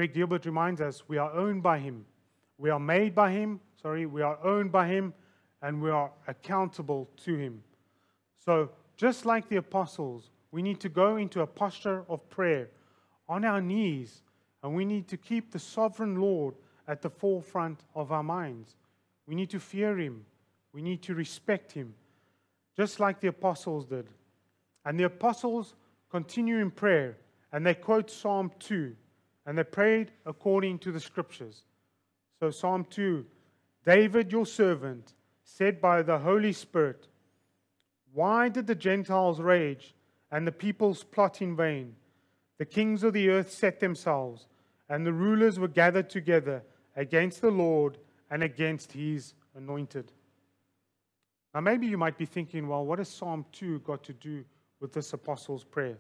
[0.01, 2.07] Greg Gilbert reminds us we are owned by Him.
[2.57, 5.13] We are made by Him, sorry, we are owned by Him,
[5.61, 7.63] and we are accountable to Him.
[8.43, 12.71] So, just like the apostles, we need to go into a posture of prayer
[13.29, 14.23] on our knees,
[14.63, 16.55] and we need to keep the sovereign Lord
[16.89, 18.77] at the forefront of our minds.
[19.27, 20.25] We need to fear Him,
[20.73, 21.93] we need to respect Him,
[22.75, 24.09] just like the apostles did.
[24.83, 25.75] And the apostles
[26.11, 27.19] continue in prayer,
[27.53, 28.97] and they quote Psalm 2
[29.51, 31.65] and they prayed according to the scriptures.
[32.39, 33.27] So, Psalm 2
[33.85, 37.09] David, your servant, said by the Holy Spirit,
[38.13, 39.97] Why did the Gentiles rage
[40.31, 41.97] and the peoples plot in vain?
[42.59, 44.47] The kings of the earth set themselves,
[44.89, 46.63] and the rulers were gathered together
[46.95, 47.99] against the Lord
[48.31, 50.13] and against his anointed.
[51.53, 54.45] Now, maybe you might be thinking, well, what has Psalm 2 got to do
[54.79, 55.99] with this apostles' prayer?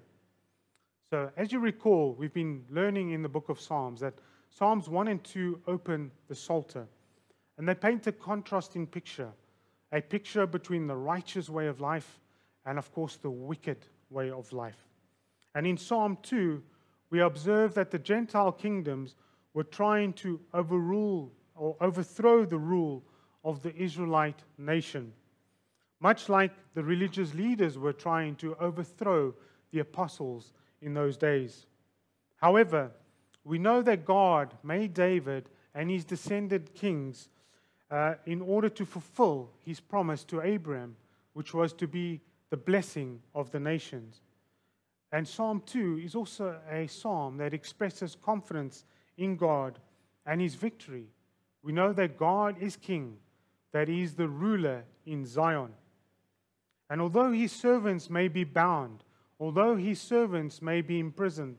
[1.11, 4.14] So, as you recall, we've been learning in the book of Psalms that
[4.49, 6.87] Psalms 1 and 2 open the Psalter,
[7.59, 9.33] and they paint a contrasting picture
[9.92, 12.20] a picture between the righteous way of life
[12.64, 14.87] and, of course, the wicked way of life.
[15.57, 16.62] And in Psalm 2,
[17.11, 19.16] we observe that the Gentile kingdoms
[19.53, 23.03] were trying to overrule or overthrow the rule
[23.42, 25.12] of the Israelite nation,
[25.99, 29.35] much like the religious leaders were trying to overthrow
[29.73, 31.66] the apostles in those days.
[32.37, 32.90] However,
[33.45, 37.29] we know that God made David and his descended kings
[37.90, 40.97] uh, in order to fulfill his promise to Abraham,
[41.33, 44.21] which was to be the blessing of the nations.
[45.12, 48.85] And Psalm 2 is also a psalm that expresses confidence
[49.16, 49.79] in God
[50.25, 51.07] and his victory.
[51.62, 53.16] We know that God is king,
[53.73, 55.73] that he is the ruler in Zion.
[56.88, 59.05] And although his servants may be bound,
[59.40, 61.57] although his servants may be imprisoned,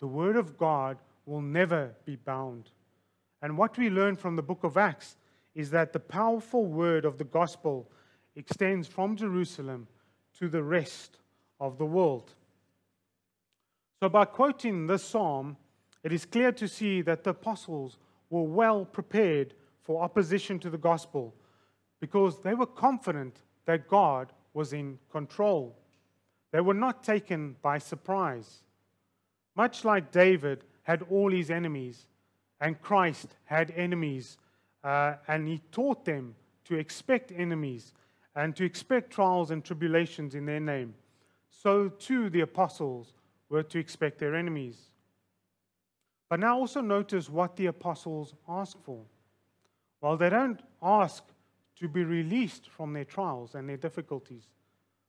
[0.00, 2.70] the word of God will never be bound.
[3.42, 5.16] And what we learn from the book of Acts
[5.54, 7.90] is that the powerful word of the gospel
[8.34, 9.86] extends from Jerusalem
[10.38, 11.18] to the rest
[11.60, 12.32] of the world.
[14.00, 15.58] So, by quoting this psalm,
[16.02, 17.98] it is clear to see that the apostles
[18.30, 21.34] were well prepared for opposition to the gospel
[22.00, 25.76] because they were confident that God was in control.
[26.52, 28.62] They were not taken by surprise.
[29.56, 32.06] Much like David had all his enemies,
[32.60, 34.36] and Christ had enemies,
[34.82, 36.34] uh, and he taught them
[36.64, 37.92] to expect enemies
[38.34, 40.94] and to expect trials and tribulations in their name,
[41.48, 43.12] so too the apostles
[43.48, 44.90] were to expect their enemies.
[46.28, 49.02] But now also notice what the apostles ask for.
[50.00, 51.24] Well, they don't ask
[51.76, 54.46] to be released from their trials and their difficulties,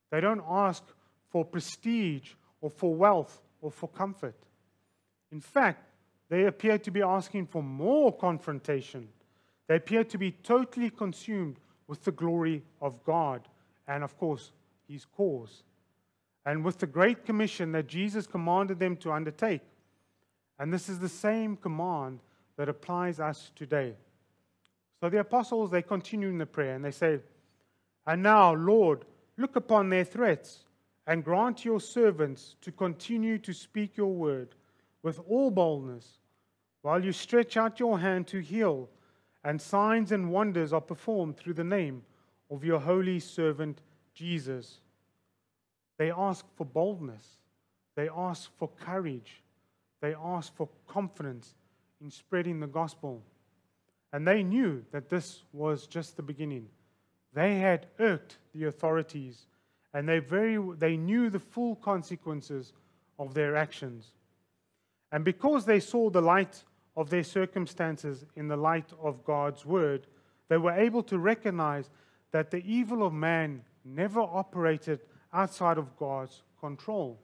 [0.09, 0.83] they don't ask
[1.31, 4.35] for prestige or for wealth or for comfort.
[5.31, 5.87] In fact,
[6.29, 9.07] they appear to be asking for more confrontation.
[9.67, 13.47] They appear to be totally consumed with the glory of God
[13.87, 14.51] and, of course,
[14.87, 15.63] his cause.
[16.45, 19.61] And with the great commission that Jesus commanded them to undertake.
[20.59, 22.19] And this is the same command
[22.57, 23.93] that applies us today.
[24.99, 27.19] So the apostles, they continue in the prayer and they say,
[28.05, 29.05] And now, Lord,
[29.37, 30.65] look upon their threats
[31.07, 34.55] and grant your servants to continue to speak your word
[35.03, 36.19] with all boldness,
[36.81, 38.89] while you stretch out your hand to heal,
[39.43, 42.03] and signs and wonders are performed through the name
[42.49, 43.81] of your holy servant
[44.13, 44.79] Jesus.
[45.97, 47.25] They ask for boldness,
[47.95, 49.41] they ask for courage,
[50.01, 51.55] they ask for confidence
[52.01, 53.23] in spreading the gospel.
[54.13, 56.67] And they knew that this was just the beginning.
[57.33, 59.45] They had irked the authorities
[59.93, 62.73] and they, very, they knew the full consequences
[63.19, 64.11] of their actions.
[65.11, 66.63] And because they saw the light
[66.95, 70.07] of their circumstances in the light of God's word,
[70.47, 71.89] they were able to recognize
[72.31, 75.01] that the evil of man never operated
[75.33, 77.19] outside of God's control,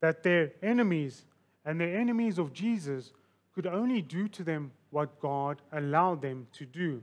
[0.00, 1.24] that their enemies
[1.64, 3.12] and the enemies of Jesus
[3.54, 7.02] could only do to them what God allowed them to do.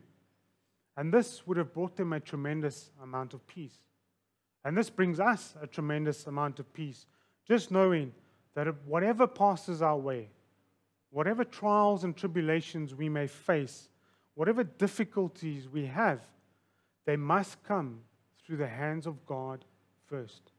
[0.97, 3.79] And this would have brought them a tremendous amount of peace.
[4.65, 7.05] And this brings us a tremendous amount of peace,
[7.47, 8.11] just knowing
[8.55, 10.29] that whatever passes our way,
[11.11, 13.89] whatever trials and tribulations we may face,
[14.33, 16.19] whatever difficulties we have,
[17.05, 17.99] they must come
[18.43, 19.63] through the hands of God
[20.07, 20.51] first.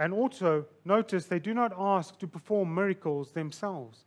[0.00, 4.04] And also, notice they do not ask to perform miracles themselves.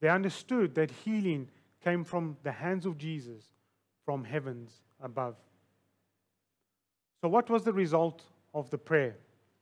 [0.00, 1.48] They understood that healing
[1.82, 3.44] came from the hands of Jesus,
[4.04, 5.36] from heavens above.
[7.22, 9.16] So, what was the result of the prayer?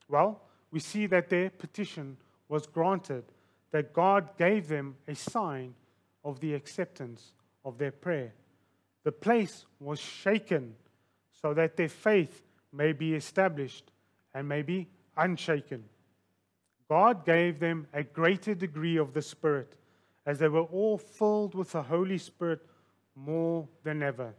[0.09, 2.17] Well, we see that their petition
[2.49, 3.23] was granted,
[3.71, 5.75] that God gave them a sign
[6.25, 8.33] of the acceptance of their prayer.
[9.03, 10.75] The place was shaken
[11.39, 12.41] so that their faith
[12.73, 13.91] may be established
[14.33, 15.83] and may be unshaken.
[16.89, 19.77] God gave them a greater degree of the Spirit
[20.25, 22.65] as they were all filled with the Holy Spirit
[23.15, 24.33] more than ever.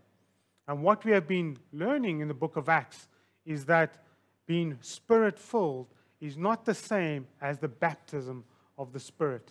[0.67, 3.09] And what we have been learning in the book of Acts
[3.45, 4.05] is that
[4.47, 5.89] being spirit filled
[6.21, 8.45] is not the same as the baptism
[8.79, 9.51] of the Spirit.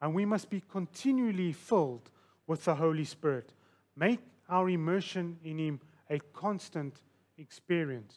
[0.00, 2.10] And we must be continually filled
[2.46, 3.52] with the Holy Spirit.
[3.96, 6.94] Make our immersion in Him a constant
[7.38, 8.14] experience.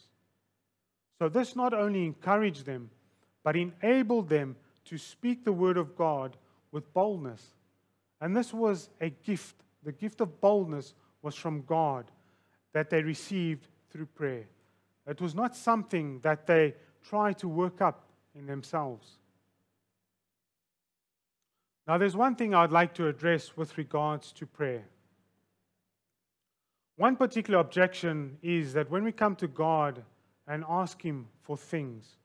[1.18, 2.90] So, this not only encouraged them,
[3.42, 6.36] but enabled them to speak the word of God
[6.72, 7.54] with boldness.
[8.20, 9.56] And this was a gift.
[9.82, 12.10] The gift of boldness was from God
[12.72, 14.46] that they received through prayer.
[15.06, 19.18] It was not something that they tried to work up in themselves.
[21.86, 24.84] Now, there's one thing I'd like to address with regards to prayer.
[26.96, 30.02] One particular objection is that when we come to God
[30.46, 32.16] and ask Him for things,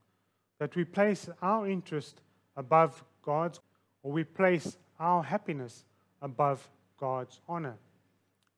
[0.59, 2.21] that we place our interest
[2.55, 3.59] above God's,
[4.03, 5.85] or we place our happiness
[6.21, 7.77] above God's honor.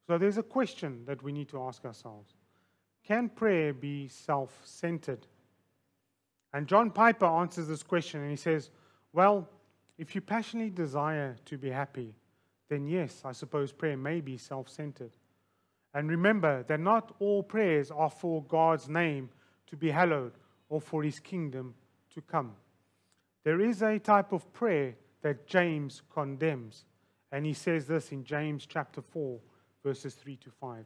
[0.08, 2.34] So there's a question that we need to ask ourselves
[3.06, 5.28] can prayer be self centered?
[6.54, 8.70] And John Piper answers this question and he says,
[9.14, 9.48] Well,
[9.98, 12.16] if you passionately desire to be happy,
[12.70, 15.12] then yes, I suppose prayer may be self centered.
[15.94, 19.30] And remember that not all prayers are for God's name
[19.68, 20.34] to be hallowed
[20.70, 21.74] or for his kingdom
[22.14, 22.54] to come.
[23.44, 26.86] There is a type of prayer that James condemns.
[27.32, 29.40] And he says this in James chapter 4,
[29.84, 30.86] verses 3 to 5.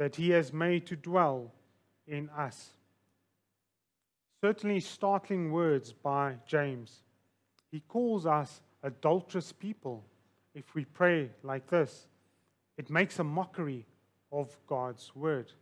[0.00, 1.52] that He has made to dwell
[2.06, 2.70] in us?
[4.40, 7.02] Certainly, startling words by James.
[7.70, 10.02] He calls us adulterous people
[10.54, 12.06] if we pray like this.
[12.78, 13.84] It makes a mockery
[14.32, 15.52] of God's word.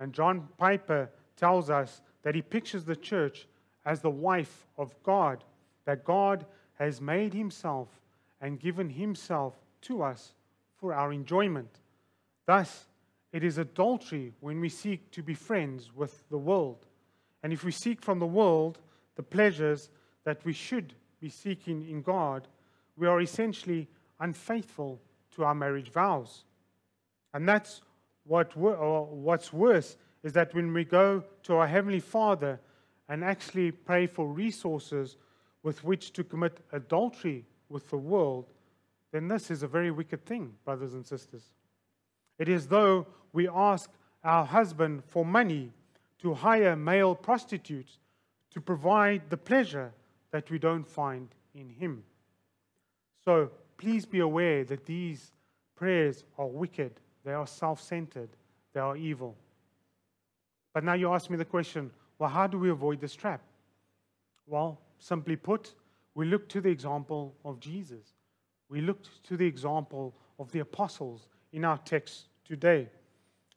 [0.00, 3.46] And John Piper tells us that he pictures the church
[3.86, 5.44] as the wife of God,
[5.84, 6.44] that God
[6.74, 7.86] has made himself
[8.40, 10.32] and given himself to us
[10.80, 11.78] for our enjoyment.
[12.46, 12.86] Thus,
[13.32, 16.86] it is adultery when we seek to be friends with the world.
[17.42, 18.78] And if we seek from the world
[19.16, 19.90] the pleasures
[20.24, 22.48] that we should be seeking in God,
[22.96, 25.00] we are essentially unfaithful
[25.34, 26.44] to our marriage vows.
[27.32, 27.82] And that's
[28.24, 32.60] what, what's worse is that when we go to our Heavenly Father
[33.08, 35.16] and actually pray for resources
[35.62, 38.50] with which to commit adultery with the world,
[39.12, 41.50] then this is a very wicked thing, brothers and sisters.
[42.40, 43.90] It is though we ask
[44.24, 45.72] our husband for money
[46.22, 47.98] to hire male prostitutes
[48.50, 49.92] to provide the pleasure
[50.30, 52.02] that we don't find in him.
[53.22, 55.32] So please be aware that these
[55.76, 56.92] prayers are wicked,
[57.24, 58.30] they are self centered,
[58.72, 59.36] they are evil.
[60.72, 63.42] But now you ask me the question well, how do we avoid this trap?
[64.46, 65.74] Well, simply put,
[66.14, 68.14] we look to the example of Jesus.
[68.70, 72.88] We look to the example of the apostles in our text today.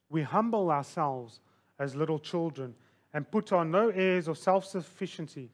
[0.09, 1.39] We humble ourselves
[1.79, 2.75] as little children
[3.13, 5.49] and put on no airs of self sufficiency,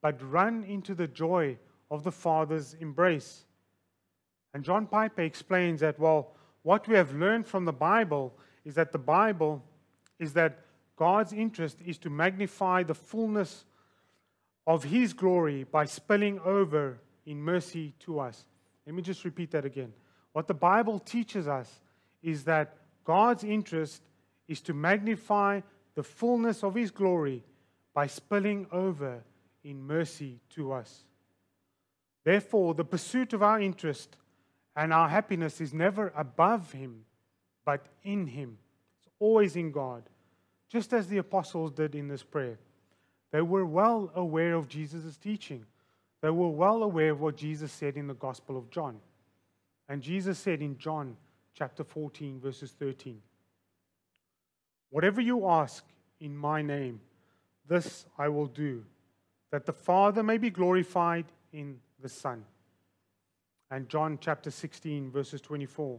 [0.00, 1.56] but run into the joy
[1.90, 3.44] of the Father's embrace.
[4.52, 8.32] And John Piper explains that, well, what we have learned from the Bible
[8.64, 9.62] is that the Bible
[10.18, 10.60] is that
[10.96, 13.64] God's interest is to magnify the fullness
[14.66, 18.44] of His glory by spilling over in mercy to us.
[18.86, 19.92] Let me just repeat that again.
[20.32, 21.80] What the Bible teaches us
[22.24, 24.02] is that God's interest
[24.48, 25.60] is to magnify
[25.94, 27.44] the fullness of His glory
[27.94, 29.22] by spilling over
[29.62, 31.04] in mercy to us.
[32.24, 34.16] Therefore, the pursuit of our interest
[34.74, 37.04] and our happiness is never above Him,
[37.64, 38.58] but in Him.
[38.98, 40.02] It's always in God
[40.74, 42.58] just as the apostles did in this prayer.
[43.30, 45.64] They were well aware of Jesus' teaching.
[46.20, 48.98] They were well aware of what Jesus said in the Gospel of John.
[49.88, 51.16] And Jesus said in John
[51.54, 53.20] chapter 14, verses 13
[54.90, 55.84] Whatever you ask
[56.20, 57.00] in my name,
[57.66, 58.84] this I will do,
[59.50, 62.44] that the Father may be glorified in the Son.
[63.70, 65.98] And John chapter 16, verses 24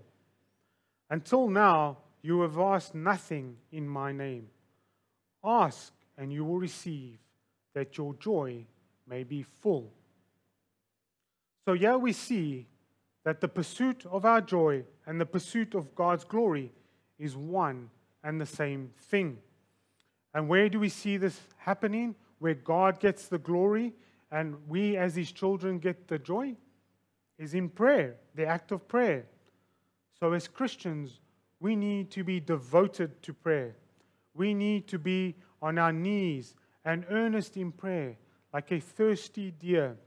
[1.10, 4.48] Until now, you have asked nothing in my name.
[5.44, 7.18] Ask, and you will receive,
[7.74, 8.66] that your joy
[9.08, 9.92] may be full.
[11.66, 12.68] So, here we see
[13.26, 16.72] that the pursuit of our joy and the pursuit of God's glory
[17.18, 17.90] is one
[18.24, 19.38] and the same thing.
[20.34, 22.16] And where do we see this happening?
[22.40, 23.94] Where God gets the glory
[24.32, 26.56] and we, as His children, get the joy?
[27.38, 29.26] Is in prayer, the act of prayer.
[30.20, 31.20] So, as Christians,
[31.60, 33.76] we need to be devoted to prayer
[34.36, 38.18] we need to be on our knees and earnest in prayer,
[38.54, 39.98] like a thirsty deer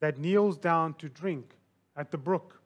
[0.00, 1.56] that kneels down to drink
[1.96, 2.62] at the brook.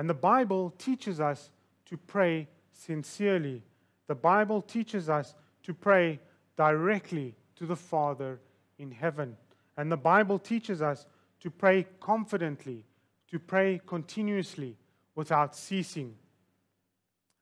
[0.00, 1.50] And the Bible teaches us
[1.84, 3.62] to pray sincerely.
[4.06, 5.34] The Bible teaches us
[5.64, 6.18] to pray
[6.56, 8.40] directly to the Father
[8.78, 9.36] in heaven.
[9.76, 11.04] And the Bible teaches us
[11.40, 12.86] to pray confidently,
[13.30, 14.78] to pray continuously
[15.16, 16.14] without ceasing.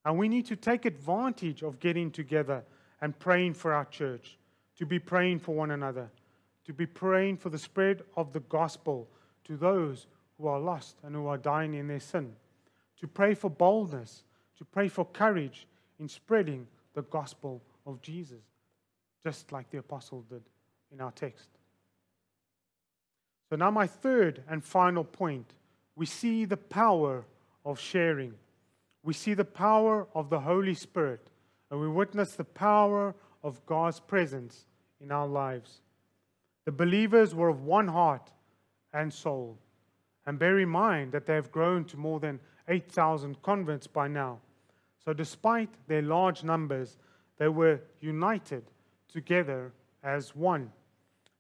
[0.05, 2.65] And we need to take advantage of getting together
[3.01, 4.37] and praying for our church,
[4.79, 6.11] to be praying for one another,
[6.65, 9.07] to be praying for the spread of the gospel
[9.45, 12.35] to those who are lost and who are dying in their sin,
[13.01, 14.25] to pray for boldness,
[14.59, 15.67] to pray for courage
[15.99, 18.43] in spreading the gospel of Jesus,
[19.25, 20.43] just like the apostle did
[20.93, 21.49] in our text.
[23.51, 25.55] So, now my third and final point
[25.97, 27.25] we see the power
[27.65, 28.35] of sharing
[29.09, 31.31] we see the power of the Holy Spirit
[31.71, 34.67] and we witness the power of God's presence
[35.01, 35.81] in our lives.
[36.67, 38.31] The believers were of one heart
[38.93, 39.59] and soul.
[40.27, 44.39] And bear in mind that they have grown to more than 8,000 converts by now.
[45.05, 46.99] So, despite their large numbers,
[47.39, 48.65] they were united
[49.11, 50.71] together as one.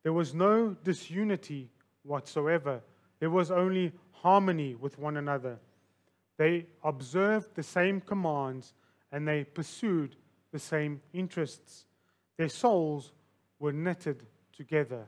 [0.02, 1.70] There was no disunity
[2.02, 2.80] whatsoever,
[3.20, 5.58] there was only harmony with one another.
[6.38, 8.72] They observed the same commands
[9.12, 10.16] and they pursued
[10.52, 11.84] the same interests.
[12.36, 13.12] Their souls
[13.58, 14.24] were knitted
[14.56, 15.06] together.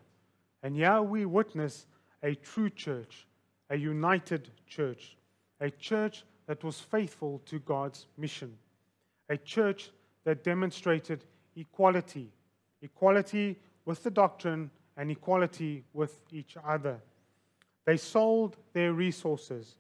[0.62, 1.86] And here we witness
[2.22, 3.26] a true church,
[3.70, 5.16] a united church,
[5.61, 8.56] a church that was faithful to God's mission,
[9.28, 9.90] a church
[10.24, 11.24] that demonstrated
[11.56, 12.30] equality
[12.82, 17.00] equality with the doctrine and equality with each other.
[17.84, 19.76] They sold their resources,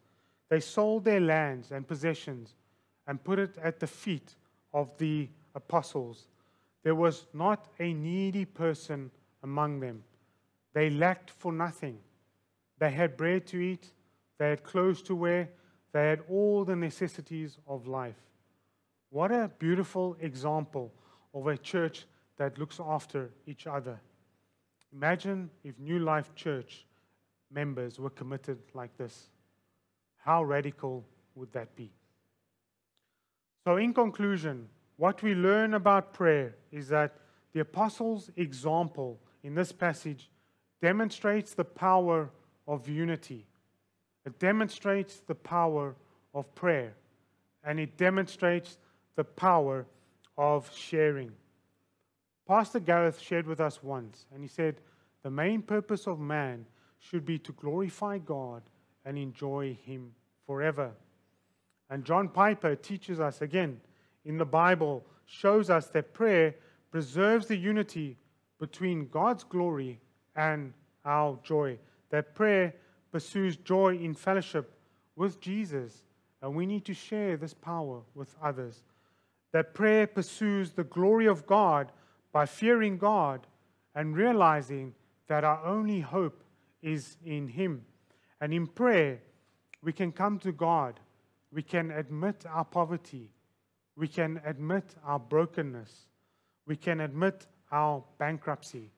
[0.48, 2.54] they sold their lands and possessions
[3.06, 4.34] and put it at the feet
[4.72, 6.26] of the apostles.
[6.82, 9.10] There was not a needy person
[9.42, 10.02] among them.
[10.72, 11.98] They lacked for nothing.
[12.78, 13.86] They had bread to eat,
[14.38, 15.50] they had clothes to wear,
[15.92, 18.20] they had all the necessities of life.
[19.10, 20.92] What a beautiful example
[21.34, 24.00] of a church that looks after each other.
[24.92, 26.86] Imagine if New Life Church
[27.52, 29.30] members were committed like this.
[30.16, 31.92] How radical would that be?
[33.64, 37.14] So, in conclusion, what we learn about prayer is that
[37.52, 40.30] the apostles' example in this passage
[40.80, 42.30] demonstrates the power
[42.66, 43.46] of unity.
[44.26, 45.96] It demonstrates the power
[46.34, 46.94] of prayer,
[47.64, 48.78] and it demonstrates
[49.16, 49.86] the power
[50.36, 51.32] of sharing.
[52.46, 54.80] Pastor Gareth shared with us once, and he said,
[55.22, 56.66] The main purpose of man
[56.98, 58.62] should be to glorify God
[59.04, 60.12] and enjoy Him
[60.46, 60.92] forever.
[61.88, 63.80] And John Piper teaches us again
[64.24, 66.54] in the Bible, shows us that prayer
[66.90, 68.18] preserves the unity
[68.58, 70.00] between God's glory
[70.36, 70.72] and
[71.04, 71.78] our joy.
[72.10, 72.74] That prayer
[73.10, 74.72] pursues joy in fellowship
[75.16, 76.04] with Jesus,
[76.42, 78.82] and we need to share this power with others.
[79.52, 81.92] That prayer pursues the glory of God
[82.32, 83.46] by fearing God
[83.94, 84.94] and realizing
[85.26, 86.42] that our only hope
[86.82, 87.84] is in Him.
[88.40, 89.20] And in prayer,
[89.82, 91.00] we can come to God,
[91.52, 93.32] we can admit our poverty,
[93.96, 96.06] we can admit our brokenness,
[96.66, 98.90] we can admit our bankruptcy,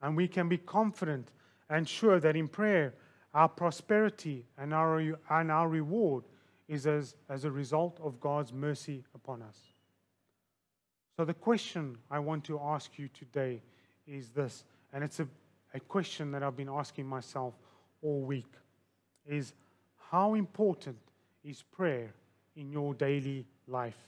[0.00, 1.32] and we can be confident
[1.70, 2.94] and sure that in prayer,
[3.34, 6.24] our prosperity and our, and our reward
[6.68, 9.58] is as, as a result of God's mercy upon us.
[11.16, 13.60] So, the question I want to ask you today
[14.06, 15.26] is this, and it's a,
[15.74, 17.54] a question that I've been asking myself
[18.02, 18.52] all week
[19.26, 19.52] is
[20.10, 20.96] how important
[21.44, 22.12] is prayer
[22.56, 23.98] in your daily life?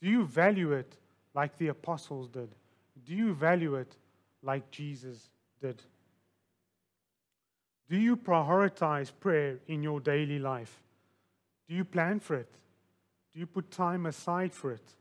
[0.00, 0.96] Do you value it
[1.34, 2.54] like the apostles did?
[3.04, 3.96] Do you value it
[4.42, 5.82] like Jesus did?
[7.88, 10.82] Do you prioritize prayer in your daily life?
[11.68, 12.52] Do you plan for it?
[13.32, 14.94] Do you put time aside for it?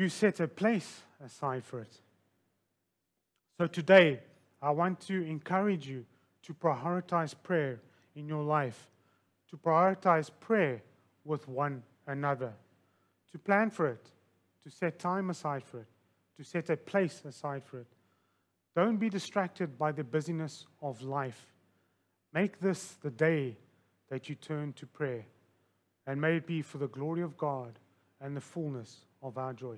[0.00, 1.94] you set a place aside for it.
[3.58, 4.20] So today,
[4.62, 6.06] I want to encourage you
[6.44, 7.80] to prioritize prayer
[8.16, 8.88] in your life,
[9.50, 10.82] to prioritize prayer
[11.24, 12.52] with one another,
[13.32, 14.06] to plan for it,
[14.64, 15.88] to set time aside for it,
[16.38, 17.86] to set a place aside for it.
[18.76, 21.46] Don't be distracted by the busyness of life.
[22.32, 23.56] Make this the day
[24.08, 25.26] that you turn to prayer,
[26.06, 27.78] and may it be for the glory of God
[28.20, 29.76] and the fullness of our joy.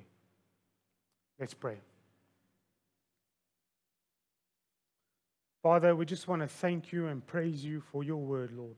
[1.39, 1.79] Let's pray.
[5.63, 8.77] Father, we just want to thank you and praise you for your word, Lord.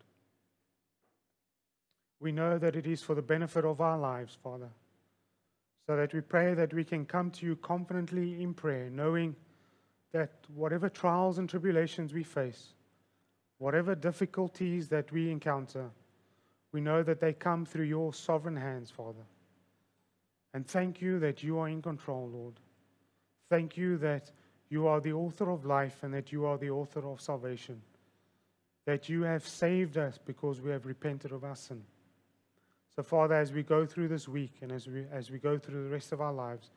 [2.20, 4.68] We know that it is for the benefit of our lives, Father,
[5.86, 9.34] so that we pray that we can come to you confidently in prayer, knowing
[10.14, 12.72] that whatever trials and tribulations we face,
[13.58, 15.90] whatever difficulties that we encounter,
[16.70, 19.26] we know that they come through your sovereign hands, Father.
[20.54, 22.54] And thank you that you are in control, Lord.
[23.50, 24.30] Thank you that
[24.68, 27.82] you are the author of life and that you are the author of salvation.
[28.86, 31.82] That you have saved us because we have repented of our sin.
[32.94, 35.82] So, Father, as we go through this week and as we, as we go through
[35.82, 36.70] the rest of our lives,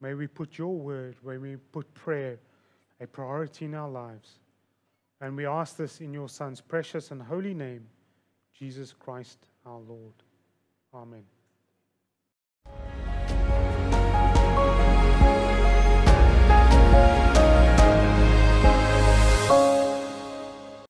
[0.00, 2.38] may we put your word, may we put prayer
[3.00, 4.38] a priority in our lives.
[5.20, 7.86] And we ask this in your Son's precious and holy name,
[8.52, 10.14] Jesus Christ our Lord.
[10.94, 11.24] Amen.